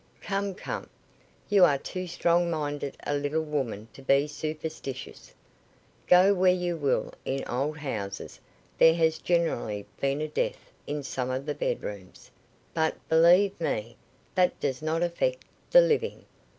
[0.21, 0.89] Come, come.
[1.47, 5.35] You are too strong minded a little woman to be superstitious.
[6.07, 8.39] Go where you will, in old houses,
[8.79, 12.31] there has generally been a death in some of the bedrooms;
[12.73, 13.95] but believe me,
[14.33, 16.25] that does not affect the living.